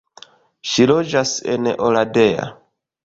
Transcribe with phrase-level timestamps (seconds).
[0.69, 2.49] Ŝi loĝas en Oradea.